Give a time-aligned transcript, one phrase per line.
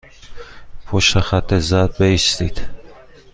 [0.85, 2.61] پشت خط زرد بایستید.